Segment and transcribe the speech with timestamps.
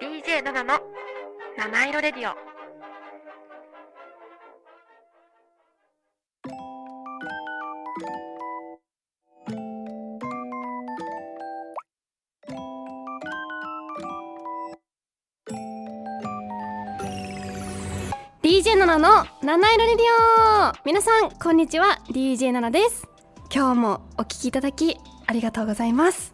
[0.00, 0.80] DJ7 の。
[1.58, 2.34] 七色レディオ。
[18.42, 19.26] DJ7 の。
[19.42, 20.06] 七色レディ
[20.70, 20.72] オ。
[20.86, 21.98] 皆さんこんにちは。
[22.08, 23.06] DJ7 です。
[23.54, 26.32] 今日もお聞きいただきありがとうございます。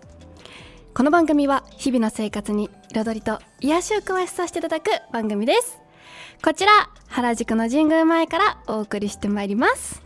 [0.95, 5.81] この番組は日々の生活に彩りと癒しを加えさせていただく番組です。
[6.45, 10.03] こちら原宿の神宮前からお送りしてまいります。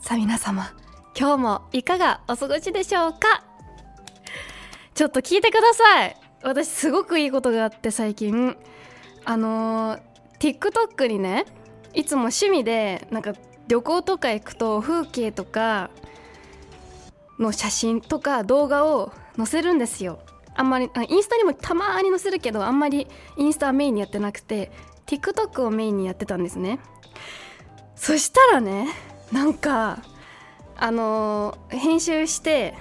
[0.00, 0.72] さあ皆様
[1.14, 3.44] 今日もいかがお過ごしでしょうか？
[4.94, 6.16] ちょっと聞いてください。
[6.42, 8.56] 私すごくいいことがあって最近。
[9.24, 10.00] あのー
[10.38, 11.46] TikTok にね
[11.94, 13.32] いつも趣味でなんか
[13.66, 15.90] 旅行とか行くと風景とか
[17.38, 20.20] の写真とか動画を載せるんですよ。
[20.58, 23.06] あんまりインスタにもたまに載せるけどあんまり
[23.36, 24.72] インスタはメインにやってなくて
[25.06, 26.80] TikTok をメインにやってたんですね。
[27.94, 28.88] そしたらね
[29.32, 30.00] なんか
[30.76, 32.74] あのー編集して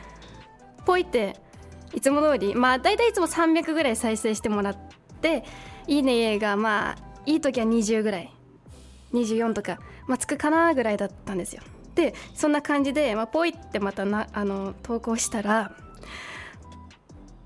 [0.86, 1.36] ポイって
[1.94, 4.78] いつも通りまあ大体いつも300ぐらい再生してもらっ
[5.22, 5.44] て
[5.88, 6.95] いいねがまあ
[7.28, 8.34] いい時は20ぐらい
[9.14, 11.62] 24とか、まあ、つくかなぐらいだったんですよ。
[11.94, 15.72] でそんな感じで、まあ、ポイってまたなあの投稿したら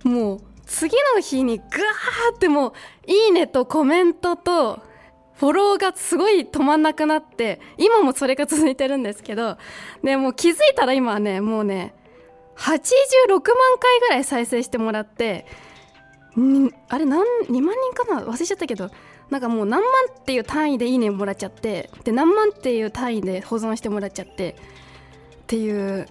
[0.03, 2.73] もう次の日にグワーってもう
[3.05, 4.79] 「いいね」とコメントと
[5.35, 9.57] フォローがすごい止まんなくなって今もそれが続いてるんですけど
[10.03, 11.95] でもう気づいたら今はねもうね
[12.57, 13.41] 86万
[13.79, 15.45] 回ぐらい再生してもらって
[16.89, 18.21] あれ何2万人かな？
[18.21, 18.89] 忘れちゃったけど
[19.29, 24.55] なんかもう何万っていう単位でいいねもらっちゃってで何万っていう単位で保存してもらっちゃってっ
[25.47, 26.07] ていう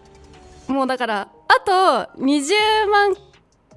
[0.66, 3.14] もうだからあと20万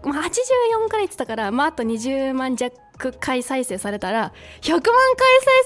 [0.04, 2.74] まあ84から言ってたから、まあ、あと20万弱
[3.20, 4.92] 回再生されたら100万回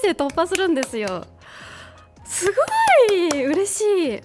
[0.02, 1.26] 生突破するんですよ。
[2.24, 2.46] す
[3.08, 4.22] ごい嬉しい。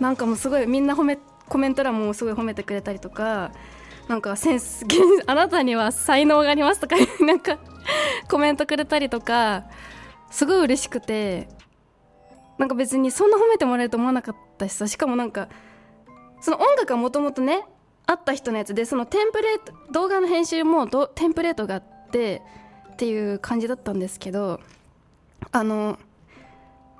[0.00, 3.52] なんかもうすごいみんな褒めコメント欄もすごい褒めてくれたりとか
[4.08, 4.84] なんかセンス
[5.26, 7.58] あなたには才能がありますとか なんか
[8.28, 9.64] コメントくれたりとか
[10.30, 11.48] すごい嬉しくて
[12.58, 15.48] なんか別にそんな褒めてもらえると思わなかったしさしかもなんか
[16.40, 17.64] その音楽はもともとね
[18.06, 22.42] あった人のやつでそのテンプレート動画の編集もどテンプレートがあって
[22.92, 24.60] っていう感じだったんですけど
[25.52, 25.98] あの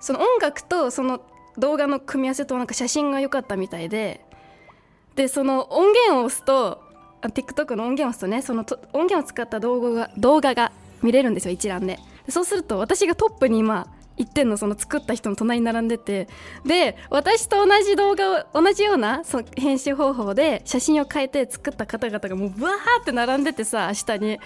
[0.00, 1.20] その音楽とその
[1.58, 4.20] 動画の組み合わせとなんか写真が良かったみたいで
[5.14, 6.82] でその音源を押すと
[7.22, 11.98] TikTok の音源を押すとねそのと音源を使った動画が動画が見れるんですよ一覧で。
[12.26, 16.28] でそうすると私がトップに今行ってんのその作った人の隣に並んでて
[16.64, 24.38] で私と同じ動画を同じようなその編集方法で写真を変えて作った方々がもうブワーって並んでてさ下に。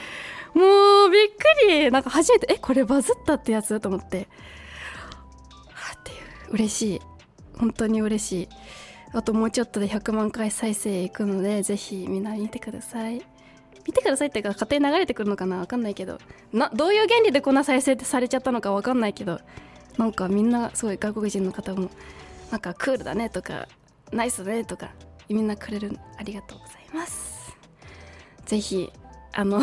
[0.55, 1.91] もうびっくり。
[1.91, 4.29] なんか初めてえこれバズったってやつと思って。
[5.73, 6.55] はあっていう。
[6.55, 7.01] 嬉しい。
[7.57, 8.49] 本当に嬉しい。
[9.13, 13.23] あともうちょっとで100万回再生いくのでぜひみんな見てください。
[13.91, 16.19] 見てくださいってか勝手に流れてくるのかなわかんないけど。
[16.53, 19.41] などういう原理でこんな再生ってされちゃったのかわかんないけど。
[19.99, 21.91] なんかみんなすごい外国人の方も
[22.53, 23.67] なんかクールだねとか
[24.13, 24.91] ナイスだねとか
[25.29, 27.53] みんなくれるありがとうございます。
[28.47, 28.93] ぜひ
[29.33, 29.59] あの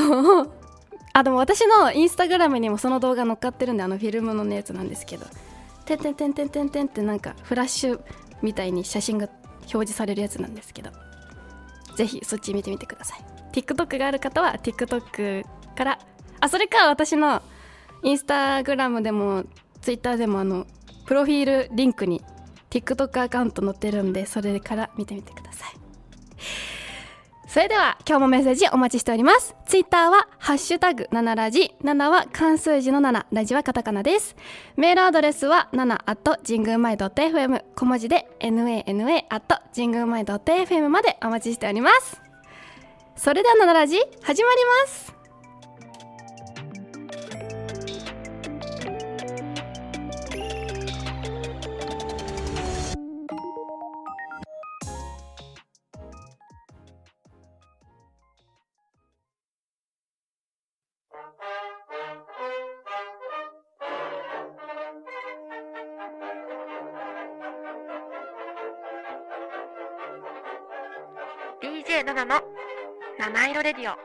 [1.13, 5.25] あでも私のインスタグラムにもその動画載っかってるんであのフィルムのやつなんですけど
[5.85, 8.01] 「てんてんてんてんてんてん」ってなんかフラッシュ
[8.41, 9.29] みたいに写真が
[9.61, 10.91] 表示されるやつなんですけど。
[11.97, 13.36] ぜひそっち見てみてください。
[13.51, 15.99] TikTok がある方は TikTok から。
[16.39, 17.41] あそれか私の
[18.03, 19.43] インスタグラムでも
[19.81, 20.67] Twitter でもあの
[21.05, 22.21] プロフィールリンクに
[22.69, 25.77] TikTok アカウント載ってるんでそれから見てみてください。
[27.47, 29.55] それでは今日もメッセージお待ちしております。
[29.65, 31.73] ツイッターはハッシュタグ7ラジ。
[31.81, 34.35] 7は漢数字の7ラジはカタカナです。
[34.75, 42.26] メールアドレスは7 at 神宮前 .fm 小文字で nana at 神宮前 .fm までお待ちしております。
[43.17, 45.13] それでは7ラジ始まります。
[71.61, 72.56] ー DJ7 の
[73.19, 73.97] 七色レディオ。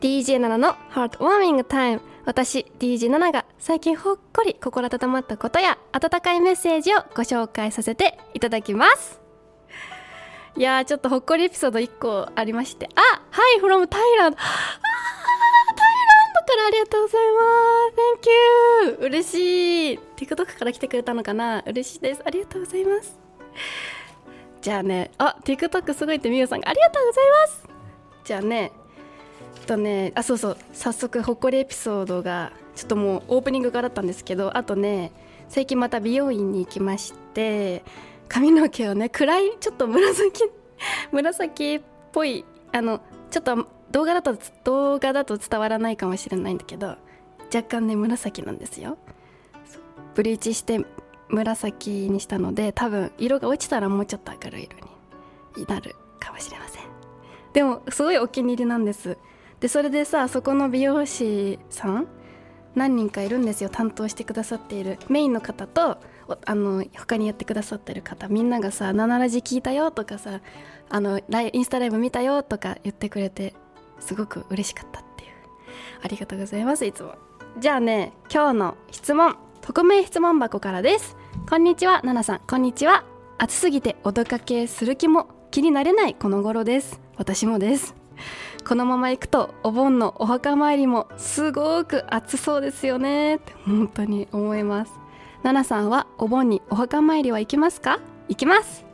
[0.00, 2.02] DJ7 のハートウォーミングタイム。
[2.26, 9.22] 私 DJ7 が最近ほっこり心温まったことや温かいメッセージをご紹介させていただきます。
[10.54, 12.90] いやちょっとほっこりエピソード1個ありまして。
[12.94, 13.00] あ
[13.30, 14.38] はい from タイランド
[16.48, 17.42] からありがとうございま
[18.90, 18.96] す。
[18.96, 19.98] Thank you 嬉しい。
[20.16, 21.62] TikTok から来てくれたのかな？
[21.66, 22.22] 嬉しいです。
[22.24, 23.18] ありがとうございます。
[24.62, 25.10] じゃあね。
[25.18, 27.68] あ TikTok すごいってみゆさんがありがとうございます。
[28.24, 28.72] じゃあね。
[29.60, 30.12] えっとね。
[30.14, 30.56] あそうそう。
[30.72, 35.12] 早速ほっこりエピソードがちょっともうオープニングからだったんですけどあとね
[35.48, 37.82] 最近また美容院に行きまして
[38.28, 40.44] 髪の毛をね暗いちょっと紫
[41.10, 41.80] 紫っ
[42.12, 46.96] ぽいあのちょっと動画だと動画だと伝わらないかもしれないんだけど
[47.54, 48.98] 若干ね紫なんですよ。
[50.14, 50.84] ブリーチして
[51.28, 54.78] 紫にしたので多分色が落ちたらもうちょっと明るい色
[55.56, 56.82] になるかもしれません。
[57.52, 59.16] でもすごいお気に入りなんです。
[59.60, 62.06] でそれでさそこの美容師さん
[62.74, 63.70] 何人かいるんですよ。
[63.70, 64.98] 担当してくださっている。
[65.08, 65.98] メインの方と
[66.44, 68.28] あの他にやってくださってる方。
[68.28, 70.40] みんながさ「7ラジ聞いたよ」とかさ
[70.90, 71.20] あの
[71.52, 73.54] インスタライブ見たよとか言ってくれて
[74.00, 75.30] すごく嬉しかったっていう。
[76.02, 76.86] ありがとうございます。
[76.86, 77.14] いつも。
[77.58, 81.16] じゃあね今日の質問匿名質問箱からです。
[81.48, 82.40] こんにちはナナさん。
[82.40, 83.04] こんにちは。
[83.38, 87.00] 暑すぎてお出かけする気も気になれないこの頃です。
[87.16, 87.94] 私もです。
[88.66, 93.36] このまま行くとお盆のお墓参りもすごく暑そうですよね。
[93.36, 94.92] って本当に思います。
[95.42, 98.00] ナナさんはお盆にお墓参りは行きますか？
[98.28, 98.84] 行きます。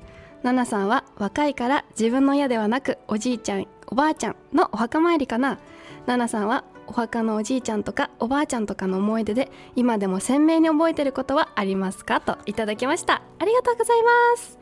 [0.42, 5.58] ナナさんは若いから自分の家ではなくおじいちゃんおばあちゃんのお墓参りかな。
[6.06, 13.22] ナナさんはお墓のおじいちゃんとかおばあちゃんとかの思い出で今でも鮮明に覚えてることはありますかといただきました。
[13.38, 14.58] ありがとうございます。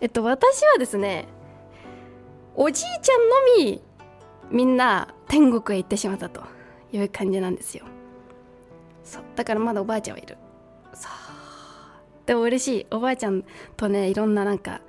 [0.00, 1.26] えっと私はですね
[2.54, 3.82] おじいちゃんのみ
[4.50, 6.44] みんな天国へ行ってしまったと
[6.92, 7.84] いう感じなんですよ。
[9.02, 9.22] そう。
[9.34, 10.38] だからまだおばあちゃんはいる。
[10.94, 11.12] そう。
[12.26, 12.86] でも嬉しい。
[12.92, 13.44] おばあちゃん
[13.76, 14.80] とねいろんななんか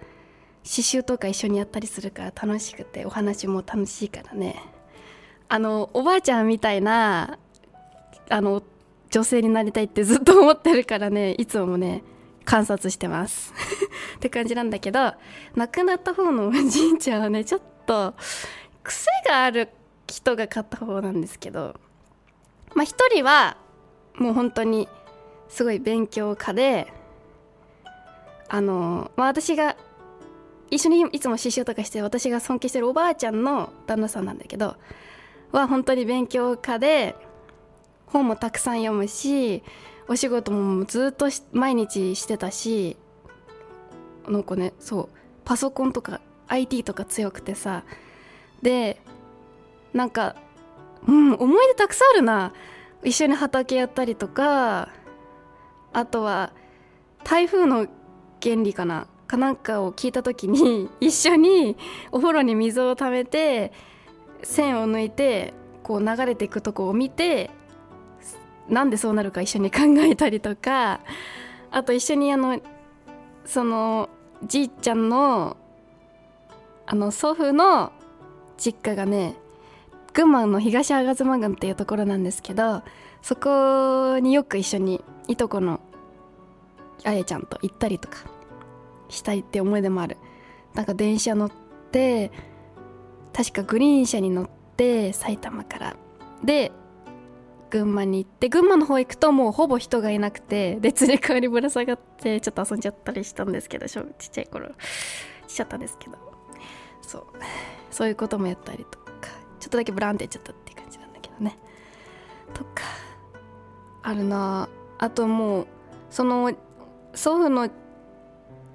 [0.67, 4.61] 刺繍とか一緒にやったりするから楽しくてお話も楽しいからね。
[5.49, 7.39] あのおばあちゃんみたいな
[8.29, 8.61] あの
[9.09, 12.03] 女性になりたいってずっと思ってるからねいつもね
[12.43, 13.53] 観察してます。
[14.17, 15.13] って感じなんだけど
[15.55, 18.13] 亡くなった方のおじいちゃんはねちょっと
[18.83, 19.69] 癖がある
[20.07, 21.79] 人が買った方なんですけど
[22.75, 23.55] まあ一人は
[24.15, 24.89] もう本当に
[25.47, 26.91] すごい勉強家で
[28.49, 29.77] あの、まあ、私が
[30.69, 34.75] 一緒にいつも刺繍とかして私が尊敬してるおばあちゃんの旦那さんなんだけど
[35.51, 37.15] は本当に勉強家で
[38.07, 39.63] 本もたくさん読むし
[40.07, 42.97] お仕事もずっと毎日してたし
[44.27, 45.09] なんかねそう
[45.45, 47.83] パソコンとか IT とか強くてさ
[48.61, 48.99] で
[49.93, 50.35] なんか
[51.07, 52.53] うん思い出たくさんあるな。
[53.03, 54.89] 一緒に畑やったりとか
[55.93, 56.51] あとは
[57.23, 57.87] 台風の
[58.41, 59.07] 原理かな。
[59.27, 61.77] かなんかを聞いた時に 一緒に
[62.11, 63.71] お風呂に水をためて
[64.43, 65.53] 線を抜いて
[65.83, 67.51] こう流れていくとこを見て
[68.69, 70.99] なんでそうなるか一緒に考えたりとか
[71.71, 72.59] あと一緒にあの
[73.45, 74.09] その
[74.43, 75.57] じいちゃんの
[76.85, 77.91] あの祖父の
[78.57, 79.35] 実家がね
[80.13, 82.81] 群馬の東吾妻郡っていうところなんですけど
[83.21, 85.79] そこによく一緒にいとこの
[87.03, 88.36] あやちゃんと行ったりとか
[89.09, 90.17] したいって思い出もある。
[90.73, 91.51] なんか電車乗っ
[91.91, 92.31] て
[93.33, 95.95] 確かグリーン車に乗って埼玉から。
[96.43, 96.71] で
[97.69, 104.69] 群馬に行って群馬の方行くともうほぼ人がいなくてで連れ替わりぶら下がってちょっと遊んじゃったりしたんですけどちっちゃい頃。
[105.47, 106.17] しちゃったんですけど。
[107.01, 107.23] そう。
[107.89, 109.07] そういうこともやったりとか。
[109.59, 111.57] ちょっとだけブランってやっちゃったっていう感じなんだけどね。
[112.53, 112.83] とか
[114.03, 114.69] あるな。
[114.99, 115.67] あともう
[116.09, 116.51] その
[117.13, 117.69] 祖父の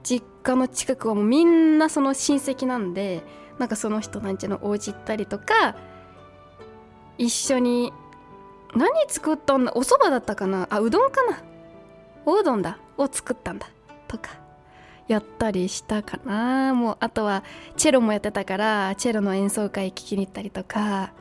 [0.02, 3.22] 実家の近くはもうみんなその親戚なんで
[3.58, 5.76] なんかその人なんちゃのお家行ったりとか
[7.18, 7.92] 一緒に
[8.74, 11.42] 何作ったんだお蕎麦だったかなあうどんかな
[12.24, 13.68] おうどんだを作ったんだ
[14.08, 14.30] とか
[15.08, 16.74] やったりしたかな。
[16.74, 17.44] もうあとは
[17.76, 21.12] チェロもやってたからチェロの演奏会聴きに行ったりとか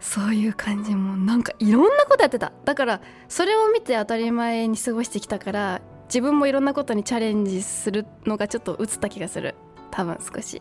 [0.00, 0.94] そういう感じ。
[0.94, 2.52] もなんかいろんなことやってた。
[2.64, 9.54] だからそれを見て当たり前に過ごしてきたから自分もいろんなことにチャレンジするのがちょっと映った気がする。
[9.90, 10.60] 多分少し。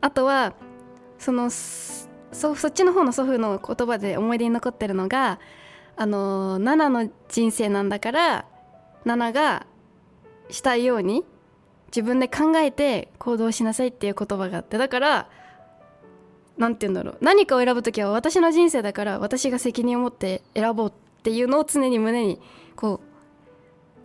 [0.00, 0.54] あとは
[1.18, 5.38] そのそそっちの方の祖父の言葉で思い出に残ってるのが
[5.96, 8.44] あのナナの人生なんだから
[9.04, 9.66] ナナが
[10.50, 11.24] したいように
[11.86, 15.28] 自分で考えて行動しなさいっていう言葉があってだから
[16.58, 17.18] 何て言うんだろう。
[17.20, 22.40] 何かを選ぶ時は私の人生だから私が責任を持って選ぼうっていうのを常に胸に
[22.76, 23.13] こう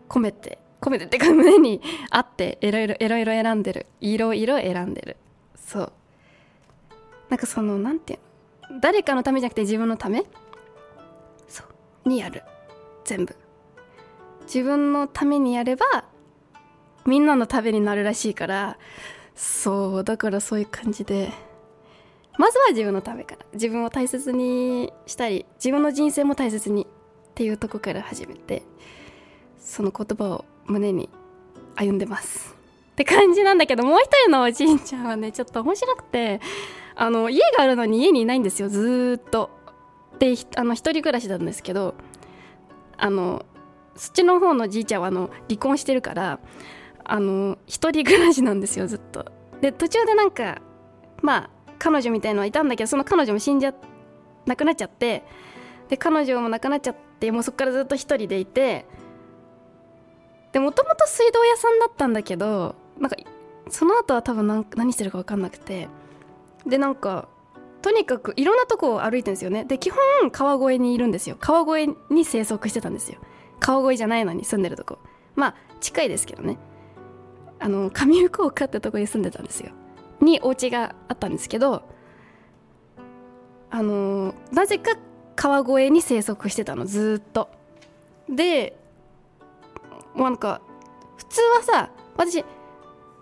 [0.10, 3.86] 込めて込めてってか胸にあっていろいろいろいろ選んでる。
[4.02, 5.18] いろいろ選んでる。
[5.56, 5.92] そう。
[7.30, 8.18] なんかその何て
[8.70, 8.80] 言うの？
[8.80, 10.24] 誰かのためじゃなくて自分のため？
[11.48, 11.64] そ
[12.06, 12.10] う。
[12.10, 12.44] にやる。
[13.04, 13.36] 全部。
[14.44, 15.86] 自分のためにやれば
[17.06, 18.78] みんなのためになるらしいから
[19.36, 20.04] そう。
[20.04, 21.32] だからそういう感じで。
[22.38, 23.46] まずは自分のためから。
[23.52, 28.64] 自分を大切にしたり自分の人生も大切にっていうとこから始めて。
[29.70, 31.10] その言葉を胸に
[31.76, 32.56] 歩んでます。
[32.92, 36.42] って感じなんだけどもう一人のおじいちゃんはねちょっと面白くて
[36.96, 39.52] あの家があるのに家にいないんですよずっと。
[40.18, 41.94] であの一人暮らしなんですけど
[42.98, 43.46] あの
[43.96, 46.40] そっちの方のじいちゃんはあの離婚してるから
[47.06, 49.32] あの一人暮らしなんですよずっと。
[49.62, 50.62] で途中でなんか
[51.22, 53.74] まあ彼女みたいのはいたんだけどその彼女も死んじゃ
[54.48, 55.24] 亡くなっちゃって
[55.90, 58.86] で彼女も亡くなっちゃってもうそっからずっと一人でいて
[60.52, 63.16] でもともと水道屋さんだったんだけどなんか
[63.70, 65.88] その後は多分何何してるか分かんなくて。
[66.66, 67.28] でなんか
[67.82, 69.64] とにかくいろんなとこを歩いてるんですよね。
[69.64, 71.38] で基本川越にいるんですよ。
[71.40, 73.20] 川越に生息してたんですよ。
[73.60, 75.00] 川越じゃないのに住んでるとこ。
[75.36, 76.58] まあ近いですけどね。
[77.60, 79.72] あの上福岡ってとこに住んでたんですよ。
[80.22, 81.84] にお家があったんですけど
[83.70, 84.98] あのなぜか
[85.38, 87.50] 川越に生息してたのずっと。
[88.28, 88.78] で
[90.14, 90.62] もうなんか
[91.18, 92.44] 普通はさ私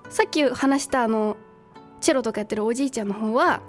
[0.10, 1.38] さっき話したあの
[2.00, 3.62] チェロとかやってるおじいちゃんの方は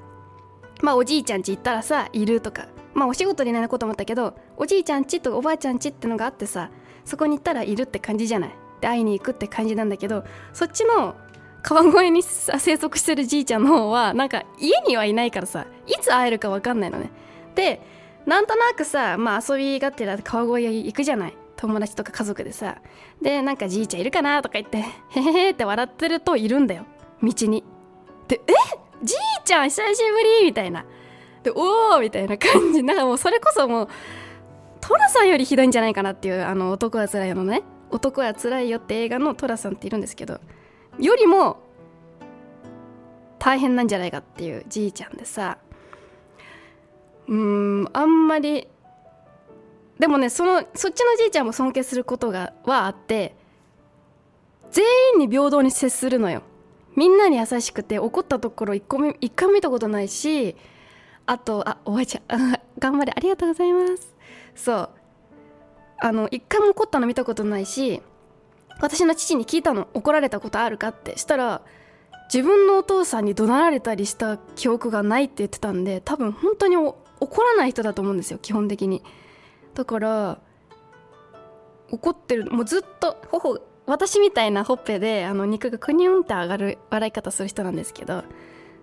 [0.83, 6.71] まあおじいちゃんち行ったらさいるとかまあお仕事になること思ったけどおじいちゃんちとおばあちゃんちってのがあってさ
[7.05, 8.51] そこに行ったらいるって感じじゃない？
[8.81, 11.17] で会いに行くって感じなんだけどそっちの
[11.63, 17.11] 川越に生息してるじいちゃんの方はなんか家にはいないからさいつ会えるか分かんないのね。
[17.55, 17.81] で
[18.27, 21.35] なんとなくさまあ遊びがてら川越へ行くじゃない？
[21.59, 22.81] 友達とか家族でさ
[23.21, 26.87] でなんかじいちゃんいるかなとか言ってへへへって笑ってるといるんだよ。
[27.23, 27.65] 道に。
[28.29, 28.53] でえ？
[29.03, 30.85] じいちゃん久しぶりみたいな。
[31.43, 33.89] でおおみたいな感じなんかもうそれこそもう
[34.81, 37.63] 寅さんよりひどいんじゃないかなっていうあの男はつらいよのね。
[37.91, 40.41] 男はつらいよって映画の寅さんっているんですけど
[41.01, 41.59] よりも
[43.39, 45.59] 大変なんじゃないかっていうじいちゃんでさ
[47.27, 48.69] うーんあんまり
[49.99, 53.35] でもねそのそっちのじいちゃんも尊敬することがはあって
[54.71, 56.43] 全員に平等に接するのよ。
[56.95, 60.57] みんなに優しくて怒ったところ一個一回も見たことないし
[61.27, 64.15] あとあおばあちゃん 頑張れありがとうございます。
[64.55, 64.91] そう。
[66.01, 68.03] あの一回も怒ったの見たことないし
[68.81, 71.19] 私の父に聞いたの怒られたことあるかって。
[71.19, 71.63] したら
[72.33, 76.97] 自分のお父さんに怒鳴られたりした記憶がないって言ってたんで多分本当に怒
[77.43, 79.03] らない人だと思うんですよ基本的に。
[79.75, 80.39] だから
[81.91, 88.25] 怒ってるもうずっと頬私みたいなほっぺであの肉がクニュンって上がる笑い方する人なんですけど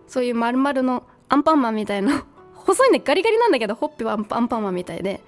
[0.07, 5.21] そういう丸々のアンパンマンみたいな 細いねガリガリなんだけどほっぺはアンパンマンみたいで。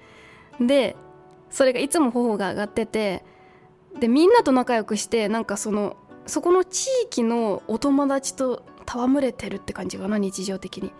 [0.60, 0.96] で
[1.50, 3.24] それがいつも頬が上がってて
[3.98, 5.96] でみんなと仲良くしてなんかその
[6.26, 10.92] そこの地域のお友達と戯れてるって感じかな日常的に。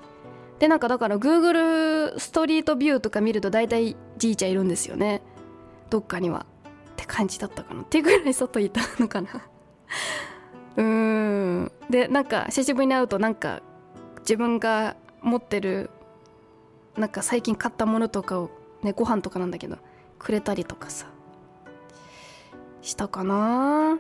[0.58, 5.22] でなんかだから Google ストリートビューとか見ると大体じいちゃんいるんですよね。
[5.90, 6.46] どっかには。
[6.92, 7.82] って感じだったかな。
[7.82, 9.28] っていうぐらい外いたのかな。
[10.76, 11.72] うーん。
[11.88, 13.62] でなんか久しぶりに会うとなんか
[14.20, 15.90] 自分が持ってる
[16.96, 18.50] なんか最近買ったものとかを
[18.82, 19.78] ねご飯とかなんだけど
[20.18, 21.06] くれたりとかさ
[22.82, 23.98] したかな。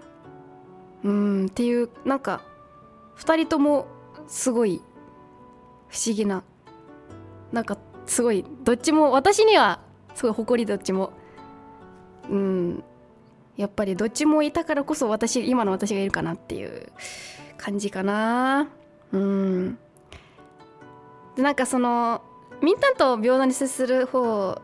[1.04, 1.46] うん。
[1.46, 2.42] っていうなんか
[3.18, 3.86] 2人とも
[4.26, 4.82] すごい
[5.88, 6.42] 不思議な。
[7.52, 9.80] なんかすごいどっちも私には
[10.14, 11.12] すごい誇りどっちも。
[12.30, 12.84] うん。
[13.56, 16.92] やっぱりどっちもいたからこそ私今の私がいるかなっていう
[17.56, 18.68] 感じかな。
[19.12, 19.78] うん。
[21.36, 22.22] でなんかその
[22.62, 24.60] みんなと平等に接する方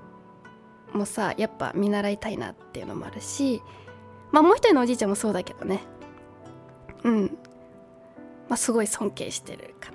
[0.93, 3.63] もさやっぱ見習いたいなっていうのもあるし
[4.33, 5.81] まあもう一人のおじいちゃんもそうだけどね。
[7.05, 7.39] うん。
[8.49, 9.94] まあすごい尊敬してるかな。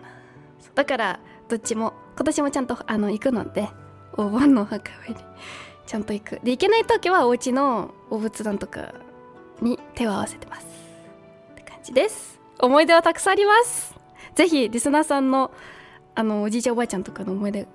[0.75, 3.69] だからどっちも今年もちゃんとあの行くので
[4.13, 5.15] お盆のお墓参り
[5.85, 8.93] ちゃんと行くで行けない時はお家のお仏壇とか
[9.61, 10.67] に手を合わせてます。
[11.51, 12.39] って感じです。
[12.59, 13.95] 思い出はたくさんあります。
[14.35, 15.51] ぜひリスナーさんの
[16.15, 17.67] あのおじいちゃんおばあちゃんとかの思い出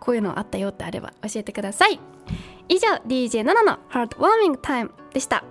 [0.00, 2.00] こういうのあったよってあれば教えてください。
[2.68, 5.44] 以上 DJ7 のハートワーミングタイムでした。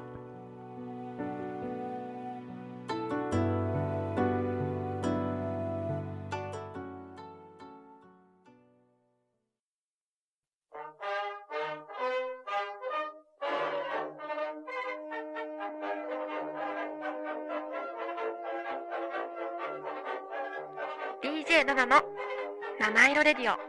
[21.48, 22.02] DJ7 の
[22.80, 23.56] 七色レディオ「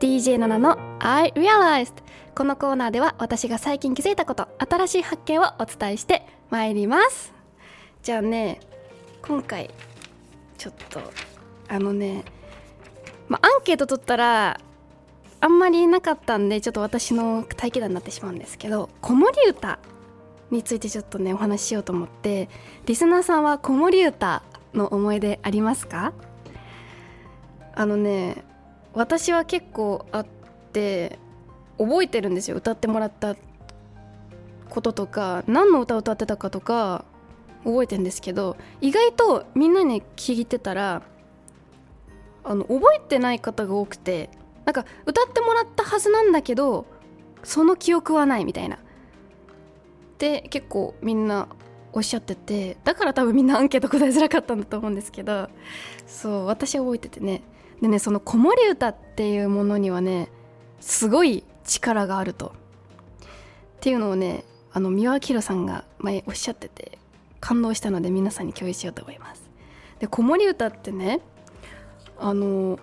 [0.00, 1.92] DJ7 の I Realized」
[2.34, 7.34] このコーナーでは私が最近気づいたこと新しい発見をお伝えしてまいります。
[8.02, 8.60] じゃあね
[9.20, 9.70] 今回
[10.56, 11.02] ちょっと
[11.68, 12.24] あのね
[13.28, 14.58] まあアンケート取ったら
[15.40, 19.78] あんまりなかったんでちょっと私の待機談になってしまうんですけど子守歌
[20.50, 22.48] についてちょっとねお話ししようと思って
[22.86, 24.42] リスナーさんは子守歌
[24.74, 26.12] の思い出ありますか？
[27.74, 28.44] あのね
[28.94, 30.26] 私は結構あっ
[30.72, 31.18] て
[31.78, 32.56] 覚えてるんですよ。
[32.56, 33.36] 歌ってもらった
[34.68, 37.04] こととか何の歌を歌ってたかとか
[37.64, 41.02] 覚えてるんですけど意外とみんなに聞いてたら
[42.44, 44.30] あの覚えてない方が多くて
[44.68, 46.84] なんか歌ってもらったはずなんだけど
[47.42, 48.78] その記憶はないみたいな。
[50.18, 51.48] で結構みんな
[51.94, 55.48] おっしゃっててだから多分みんなアンケート答えづらかったんだと思うんですけど
[56.06, 57.40] そう私は覚えててね。
[57.80, 60.28] でねその子守歌っていうものにはね
[60.80, 62.48] すごい力があると。
[62.48, 64.44] っていうのをね
[64.74, 66.98] あの三輪明さんが前おっしゃってて
[67.40, 69.48] 感動したので皆さんに共有しようと思います。
[69.98, 71.20] で子守歌ってね
[72.18, 72.78] あの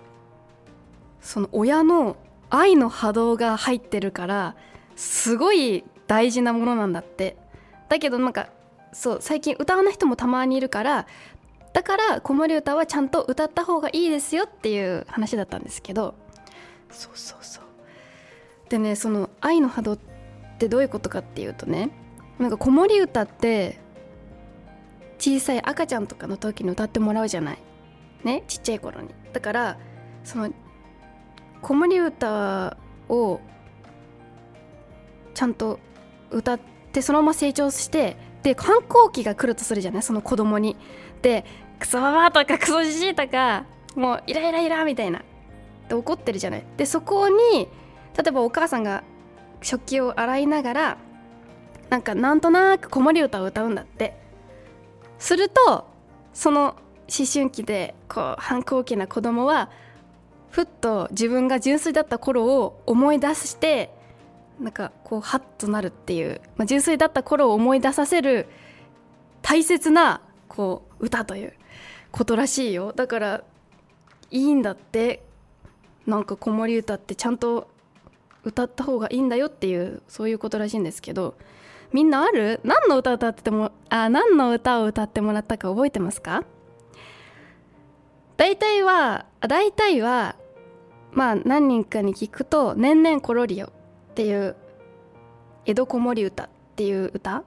[1.26, 2.16] その親の
[2.50, 4.54] 愛の波動が入ってるから
[4.94, 7.36] すごい大事なものなんだって。
[7.88, 8.48] だけどなんか
[8.92, 11.06] そう最近歌わない人もたまにいるから
[11.72, 16.14] だから子守歌はちゃんと歌った方がいいですよっていう話だったんですけど。
[16.90, 17.64] そうそうそう。
[18.68, 19.98] でねその愛の波動っ
[20.58, 21.90] てどういうことかっていうとね
[22.38, 23.80] なんか子守歌って
[25.18, 27.58] 小さい赤ちゃんとかの時に歌ってもらうじゃない。
[28.22, 29.10] ねちっちゃい頃に。
[29.32, 29.78] だから
[30.22, 30.50] その
[31.62, 32.76] 子守歌
[33.08, 33.40] を
[35.34, 35.78] ちゃんと
[36.30, 36.60] 歌っ
[36.92, 40.02] てそのまま成長してで反抗期が来るとするじゃない？
[40.02, 40.76] その子供に。
[41.22, 41.44] で
[41.78, 43.64] クソババとかクソじじいとか
[43.94, 45.22] もうイライライラみたいな。
[45.88, 46.64] で怒ってるじゃない？
[46.76, 47.68] でそこに
[48.16, 49.04] 例えばお母さんが
[49.62, 50.98] 食器を洗いながら
[51.90, 54.16] なんかなんとなく子守歌を歌うんだって。
[55.18, 55.86] すると
[56.32, 56.76] その
[57.08, 59.70] 思春期でこう反抗期な子供は
[60.56, 63.90] ふっと自分が純粋だった頃を思い出して
[64.58, 68.48] なんかこうハッとなるっていう、まあ、純粋だった頃を思い出させる
[69.42, 71.52] 大切なこう歌という
[72.10, 72.94] ことらしいよ。
[72.94, 73.44] だから
[74.30, 75.22] いいんだって
[76.06, 77.68] なんか子守歌ってちゃんと
[78.42, 81.34] 歌った方がいいんだよっていうそういうことらしいんですけど
[81.92, 82.60] みんなある？
[82.64, 86.44] 何の歌歌ってもあ何の歌を歌ってもらったか覚えてますか？
[88.38, 90.34] 大体は大体は
[91.16, 93.72] まあ何人かに聞くと「年々コロリよ」
[94.12, 94.54] っていう
[95.64, 97.42] 江戸子守歌っていう歌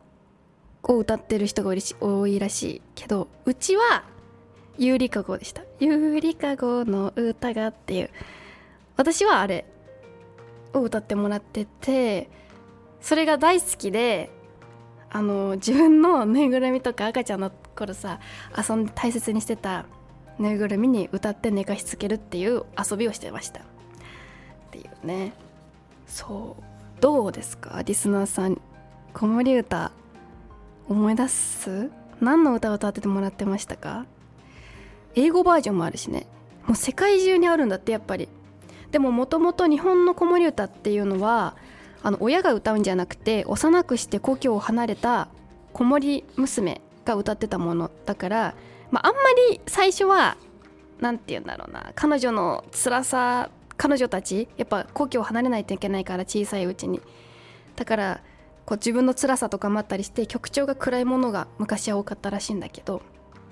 [0.83, 4.03] を歌ってる人が多いらしいけどうちは
[4.77, 8.09] 「有利かご」でした「有利かごの歌が」っていう。
[8.99, 9.63] 私はあれ
[10.73, 12.29] を歌ってもらってて
[12.99, 14.29] それが大好きで
[15.09, 18.19] あの自分のぬいぐるみとか赤ちゃんの頃さ
[18.57, 19.85] 遊んで大切にしてた
[20.39, 23.59] ぬいぐるみに歌って寝かしつけるっていう遊びをしてました。
[23.59, 23.63] っ
[24.71, 25.33] ていうね。
[26.07, 26.63] そう。
[27.01, 27.81] どうですか？
[27.85, 28.59] リスナーさん
[29.13, 29.91] 子守歌
[30.87, 31.91] 思い出す？
[32.19, 34.05] 何の歌を歌っててもらってましたか？
[35.15, 36.25] 英語バージョンもあるしね。
[36.65, 38.27] もう世界中にあるんだってやっぱり。
[38.91, 41.55] でももともと日本の子守歌っていうのは
[42.01, 45.27] あの親が歌うんじゃなくて幼くして故郷を離れた
[45.73, 48.55] 子守娘が歌ってたものだから
[48.91, 49.21] まあ、あんま
[49.51, 50.37] り最初は
[50.99, 57.01] 何て言うんだろうな彼女の辛さ彼女たちやっぱ故郷を離れないといけないから小さいうちに。
[57.75, 58.21] だから
[58.65, 63.01] こう自分の辛さとかもあったりして曲調が暗いものが昔は多かったらしいんだけど。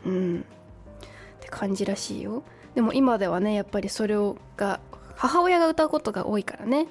[0.06, 0.40] うん。
[0.42, 2.44] って感じらしいよ。
[2.76, 4.82] でも今ではねやっぱりそれをが
[5.16, 6.88] 母親が歌うことが多いからね。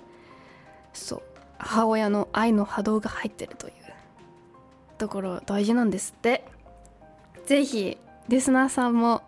[0.94, 1.22] そう。
[1.58, 3.74] 母親の愛の波動が入ってるという
[4.96, 6.46] ところ大事なんですって。
[7.44, 9.22] 是非リスナーさんも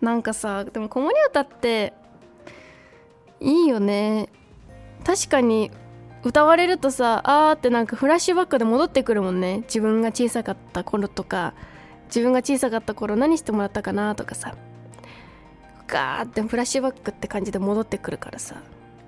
[0.00, 1.92] なんかさでも子守歌って
[3.40, 4.28] いいよね。
[5.04, 5.70] 確かに
[6.24, 9.58] 歌われるとさあーってなんかフラッシュバックで戻ってくるもんね。
[9.62, 11.54] 自分が小さかった頃とか
[12.06, 14.54] 自分が小さかった頃何してもらったかなとかさ。
[15.88, 18.62] ガーってフラッシュバックって感じで戻ってくるからさ。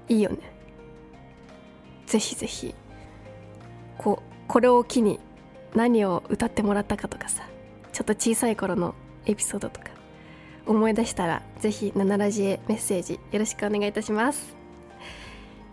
[0.08, 0.38] いいよね。
[2.06, 2.74] ぜひぜひ
[3.96, 5.20] ここれを機に
[5.74, 7.44] 何を歌ってもらったかとかさ。
[7.94, 9.87] ちょっと小さい頃のエピソードとか
[10.66, 14.54] 思い出したらぜひ7ラジへメッセージよろしくお願いいたします。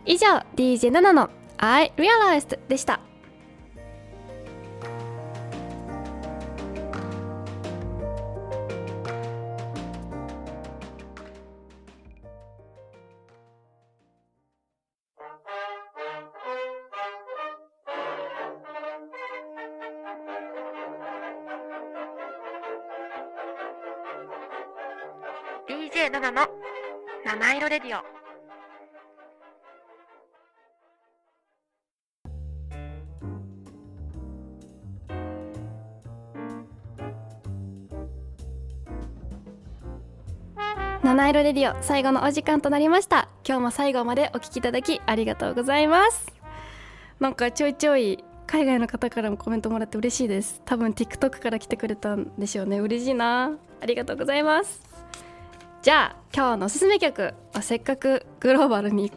[0.05, 3.00] 以上 DJ7 の I Realized でした。
[25.93, 26.47] DJ7 の
[27.25, 28.01] 七色レディオ。
[41.03, 43.27] 七色レディオ最後のお時間となりました。
[43.45, 46.31] 今日も最後までお聞きいただきありがとうございます。
[47.19, 50.61] なんかちょいちょい海外の方からもコメントもらって嬉しいです。
[50.63, 52.79] 多分 TikTok から来てくれたんでしょうね。
[52.79, 53.57] 嬉しいな。
[53.81, 54.90] ありがとうございます。
[55.81, 59.11] じゃあ今日のおすすめ曲せっかくグローバルに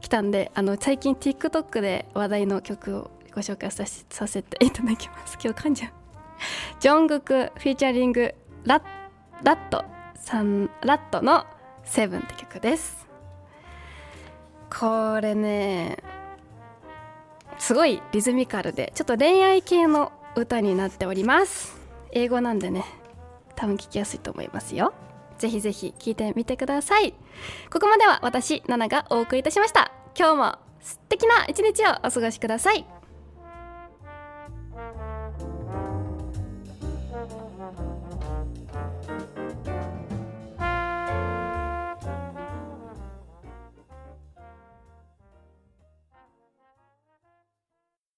[0.00, 5.36] 来たんであの最近 TikTok で話題の曲をご紹介させさせていただきます。
[5.42, 5.90] 今日噛んじゃう
[6.78, 8.82] ジョングクフィーチャリングラッ
[9.42, 11.46] ラットさんラットの
[11.82, 13.08] 「セブンって曲です。
[14.70, 15.96] これね
[17.58, 21.76] すごいリズミカルでちょっと恋愛系の歌になっております。
[22.12, 22.84] 英語なんでね
[23.56, 24.94] 多分聞きやすいと思いますよ。
[25.38, 27.14] ぜひぜひ聞いてみてください。
[27.72, 29.92] ここまでは私ナナがお送りいたしました。
[30.16, 32.86] 今日も素敵な一日をお過ごしください。